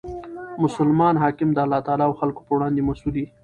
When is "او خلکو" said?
2.07-2.41